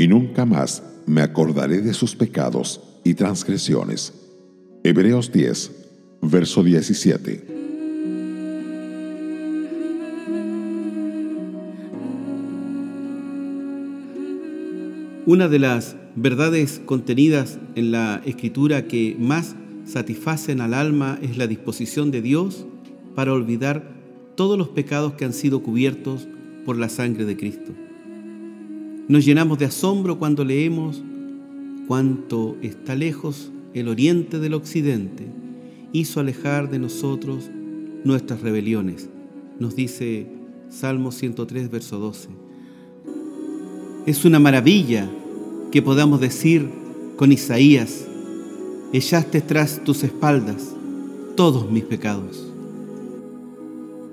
y 0.00 0.08
nunca 0.08 0.46
más 0.46 0.82
me 1.04 1.20
acordaré 1.20 1.82
de 1.82 1.92
sus 1.92 2.16
pecados 2.16 2.80
y 3.04 3.12
transgresiones. 3.12 4.14
Hebreos 4.82 5.30
10, 5.30 5.72
verso 6.22 6.64
17. 6.64 7.44
Una 15.26 15.48
de 15.48 15.58
las 15.58 15.96
verdades 16.16 16.80
contenidas 16.86 17.58
en 17.74 17.92
la 17.92 18.22
escritura 18.24 18.86
que 18.86 19.18
más 19.18 19.54
satisfacen 19.84 20.62
al 20.62 20.72
alma 20.72 21.18
es 21.20 21.36
la 21.36 21.46
disposición 21.46 22.10
de 22.10 22.22
Dios 22.22 22.64
para 23.14 23.34
olvidar 23.34 23.92
todos 24.34 24.56
los 24.56 24.70
pecados 24.70 25.12
que 25.12 25.26
han 25.26 25.34
sido 25.34 25.62
cubiertos 25.62 26.26
por 26.64 26.78
la 26.78 26.88
sangre 26.88 27.26
de 27.26 27.36
Cristo. 27.36 27.74
Nos 29.10 29.24
llenamos 29.24 29.58
de 29.58 29.64
asombro 29.64 30.20
cuando 30.20 30.44
leemos 30.44 31.02
cuánto 31.88 32.56
está 32.62 32.94
lejos 32.94 33.50
el 33.74 33.88
oriente 33.88 34.38
del 34.38 34.54
occidente, 34.54 35.26
hizo 35.92 36.20
alejar 36.20 36.70
de 36.70 36.78
nosotros 36.78 37.50
nuestras 38.04 38.40
rebeliones. 38.40 39.08
Nos 39.58 39.74
dice 39.74 40.28
Salmo 40.68 41.10
103, 41.10 41.72
verso 41.72 41.98
12. 41.98 42.28
Es 44.06 44.24
una 44.24 44.38
maravilla 44.38 45.10
que 45.72 45.82
podamos 45.82 46.20
decir 46.20 46.68
con 47.16 47.32
Isaías, 47.32 48.06
echaste 48.92 49.40
tras 49.40 49.82
tus 49.82 50.04
espaldas 50.04 50.72
todos 51.34 51.68
mis 51.68 51.82
pecados. 51.82 52.46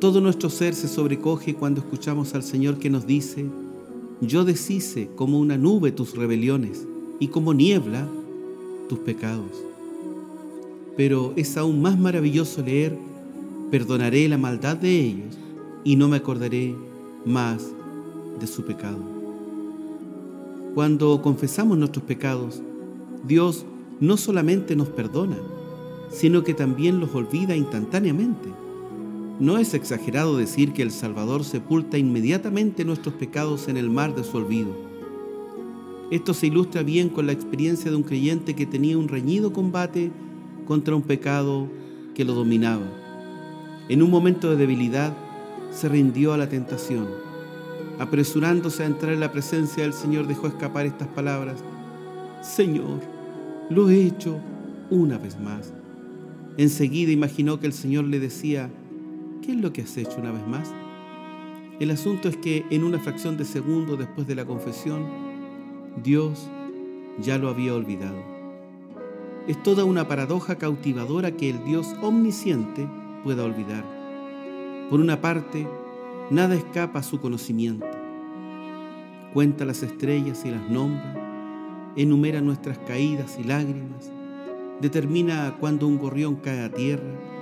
Todo 0.00 0.22
nuestro 0.22 0.48
ser 0.48 0.74
se 0.74 0.88
sobrecoge 0.88 1.54
cuando 1.54 1.82
escuchamos 1.82 2.34
al 2.34 2.42
Señor 2.42 2.78
que 2.78 2.88
nos 2.88 3.06
dice, 3.06 3.44
yo 4.20 4.44
deshice 4.44 5.08
como 5.14 5.38
una 5.38 5.58
nube 5.58 5.92
tus 5.92 6.16
rebeliones 6.16 6.86
y 7.20 7.28
como 7.28 7.54
niebla 7.54 8.06
tus 8.88 8.98
pecados. 9.00 9.50
Pero 10.96 11.32
es 11.36 11.56
aún 11.56 11.82
más 11.82 11.98
maravilloso 11.98 12.62
leer, 12.62 12.96
perdonaré 13.70 14.28
la 14.28 14.38
maldad 14.38 14.76
de 14.76 15.00
ellos 15.00 15.36
y 15.84 15.96
no 15.96 16.08
me 16.08 16.16
acordaré 16.16 16.74
más 17.24 17.62
de 18.40 18.46
su 18.46 18.64
pecado. 18.64 18.98
Cuando 20.74 21.20
confesamos 21.22 21.76
nuestros 21.78 22.04
pecados, 22.04 22.62
Dios 23.26 23.64
no 24.00 24.16
solamente 24.16 24.76
nos 24.76 24.88
perdona, 24.88 25.36
sino 26.10 26.44
que 26.44 26.54
también 26.54 27.00
los 27.00 27.14
olvida 27.14 27.56
instantáneamente. 27.56 28.50
No 29.38 29.58
es 29.58 29.74
exagerado 29.74 30.38
decir 30.38 30.72
que 30.72 30.80
el 30.80 30.90
Salvador 30.90 31.44
sepulta 31.44 31.98
inmediatamente 31.98 32.86
nuestros 32.86 33.14
pecados 33.16 33.68
en 33.68 33.76
el 33.76 33.90
mar 33.90 34.14
de 34.14 34.24
su 34.24 34.38
olvido. 34.38 34.74
Esto 36.10 36.32
se 36.32 36.46
ilustra 36.46 36.82
bien 36.82 37.10
con 37.10 37.26
la 37.26 37.32
experiencia 37.32 37.90
de 37.90 37.96
un 37.98 38.02
creyente 38.02 38.54
que 38.54 38.64
tenía 38.64 38.96
un 38.96 39.08
reñido 39.08 39.52
combate 39.52 40.10
contra 40.64 40.96
un 40.96 41.02
pecado 41.02 41.68
que 42.14 42.24
lo 42.24 42.32
dominaba. 42.32 42.86
En 43.90 44.02
un 44.02 44.10
momento 44.10 44.48
de 44.48 44.56
debilidad 44.56 45.14
se 45.70 45.90
rindió 45.90 46.32
a 46.32 46.38
la 46.38 46.48
tentación. 46.48 47.06
Apresurándose 47.98 48.84
a 48.84 48.86
entrar 48.86 49.12
en 49.12 49.20
la 49.20 49.32
presencia 49.32 49.82
del 49.82 49.92
Señor 49.92 50.26
dejó 50.26 50.46
escapar 50.46 50.86
estas 50.86 51.08
palabras. 51.08 51.62
Señor, 52.40 53.00
lo 53.68 53.90
he 53.90 54.02
hecho 54.02 54.38
una 54.88 55.18
vez 55.18 55.38
más. 55.38 55.74
Enseguida 56.56 57.12
imaginó 57.12 57.60
que 57.60 57.66
el 57.66 57.74
Señor 57.74 58.04
le 58.04 58.18
decía, 58.18 58.70
¿qué 59.46 59.52
es 59.52 59.58
lo 59.58 59.72
que 59.72 59.82
has 59.82 59.96
hecho 59.96 60.18
una 60.18 60.32
vez 60.32 60.44
más? 60.46 60.74
El 61.78 61.92
asunto 61.92 62.28
es 62.28 62.36
que 62.36 62.66
en 62.70 62.82
una 62.82 62.98
fracción 62.98 63.36
de 63.36 63.44
segundo 63.44 63.96
después 63.96 64.26
de 64.26 64.34
la 64.34 64.44
confesión, 64.44 65.06
Dios 66.02 66.48
ya 67.20 67.38
lo 67.38 67.48
había 67.48 67.74
olvidado. 67.74 68.16
Es 69.46 69.62
toda 69.62 69.84
una 69.84 70.08
paradoja 70.08 70.56
cautivadora 70.56 71.30
que 71.30 71.48
el 71.48 71.64
Dios 71.64 71.94
omnisciente 72.02 72.88
pueda 73.22 73.44
olvidar. 73.44 73.84
Por 74.90 74.98
una 74.98 75.20
parte, 75.20 75.68
nada 76.30 76.56
escapa 76.56 76.98
a 76.98 77.04
su 77.04 77.20
conocimiento. 77.20 77.86
Cuenta 79.32 79.64
las 79.64 79.84
estrellas 79.84 80.44
y 80.44 80.50
las 80.50 80.68
nombra, 80.68 81.92
enumera 81.94 82.40
nuestras 82.40 82.78
caídas 82.78 83.38
y 83.38 83.44
lágrimas, 83.44 84.10
determina 84.80 85.56
cuándo 85.60 85.86
un 85.86 85.98
gorrión 85.98 86.34
cae 86.36 86.64
a 86.64 86.72
tierra 86.72 87.35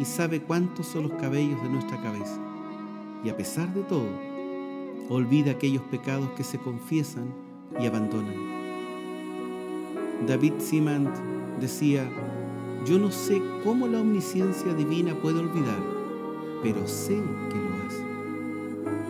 y 0.00 0.06
sabe 0.06 0.40
cuántos 0.40 0.86
son 0.86 1.02
los 1.08 1.12
cabellos 1.20 1.62
de 1.62 1.68
nuestra 1.68 2.00
cabeza. 2.00 2.40
Y 3.22 3.28
a 3.28 3.36
pesar 3.36 3.72
de 3.74 3.82
todo, 3.82 4.08
olvida 5.10 5.52
aquellos 5.52 5.82
pecados 5.82 6.30
que 6.30 6.42
se 6.42 6.58
confiesan 6.58 7.26
y 7.78 7.86
abandonan. 7.86 8.34
David 10.26 10.54
Simant 10.58 11.14
decía, 11.60 12.10
yo 12.86 12.98
no 12.98 13.10
sé 13.10 13.42
cómo 13.62 13.86
la 13.88 14.00
omnisciencia 14.00 14.72
divina 14.72 15.14
puede 15.14 15.40
olvidar, 15.40 15.78
pero 16.62 16.88
sé 16.88 17.16
que 17.50 17.56
lo 17.56 17.86
hace. 17.86 18.02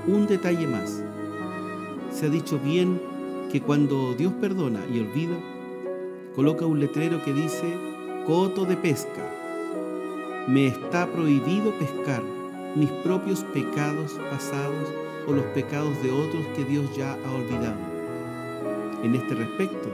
Un 0.09 0.27
detalle 0.27 0.67
más. 0.67 1.05
Se 2.13 2.27
ha 2.27 2.31
dicho 2.31 2.59
bien 2.59 3.01
que 3.53 3.61
cuando 3.61 4.15
Dios 4.15 4.33
perdona 4.41 4.81
y 4.93 4.99
olvida, 4.99 5.39
coloca 6.35 6.67
un 6.67 6.81
letrero 6.81 7.23
que 7.25 7.33
dice, 7.33 7.77
coto 8.27 8.65
de 8.65 8.77
pesca. 8.77 9.40
Me 10.49 10.67
está 10.67 11.07
prohibido 11.07 11.73
pescar 11.79 12.23
mis 12.75 12.91
propios 13.05 13.45
pecados 13.53 14.13
pasados 14.31 14.89
o 15.27 15.33
los 15.33 15.45
pecados 15.47 16.03
de 16.03 16.11
otros 16.11 16.47
que 16.57 16.65
Dios 16.65 16.85
ya 16.97 17.13
ha 17.13 17.33
olvidado. 17.33 17.79
En 19.03 19.15
este 19.15 19.35
respecto, 19.35 19.89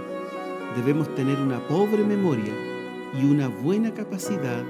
debemos 0.76 1.12
tener 1.14 1.38
una 1.40 1.58
pobre 1.68 2.04
memoria 2.04 2.52
y 3.14 3.24
una 3.24 3.48
buena 3.48 3.92
capacidad 3.92 4.62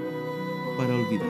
para 0.77 0.95
olvidar. 0.95 1.27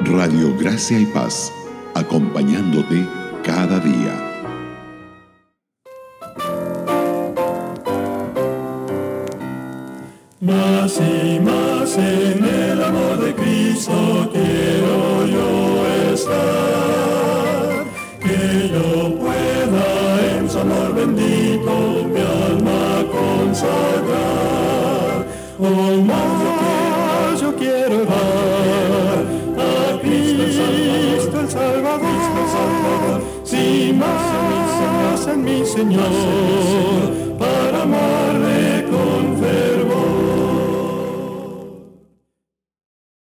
Radio 0.00 0.54
Gracia 0.58 0.98
y 0.98 1.06
Paz, 1.06 1.52
acompañándote 1.94 3.06
cada 3.42 3.78
día. 3.80 4.31
Más 10.42 10.98
y 10.98 11.38
más 11.38 11.96
en 11.96 12.44
el 12.44 12.82
amor 12.82 13.16
de 13.20 13.32
Cristo 13.32 14.28
quiero 14.32 15.24
yo 15.24 15.86
estar, 16.12 17.84
que 18.18 18.68
yo 18.68 19.16
pueda 19.20 19.86
en 20.36 20.50
su 20.50 20.58
amor 20.58 20.94
bendito 20.96 21.70
mi 22.12 22.18
alma 22.18 23.04
consagrar. 23.12 24.08
Oh, 25.60 26.02
más 26.02 26.42
yo 26.42 26.50
quiero, 26.60 27.40
yo 27.40 27.56
quiero 27.56 28.02
a 29.62 30.00
Cristo 30.00 31.40
el 31.40 31.48
Salvador, 31.48 33.22
sin 33.44 33.96
más 33.96 35.28
en 35.28 35.44
mi 35.44 35.64
Señor, 35.64 36.08
para 37.38 37.82
amar 37.84 38.61